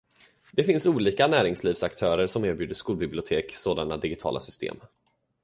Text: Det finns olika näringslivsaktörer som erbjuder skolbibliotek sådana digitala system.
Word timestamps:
Det 0.51 0.63
finns 0.63 0.85
olika 0.85 1.27
näringslivsaktörer 1.27 2.27
som 2.27 2.45
erbjuder 2.45 2.73
skolbibliotek 2.73 3.55
sådana 3.55 3.97
digitala 3.97 4.39
system. 4.39 4.77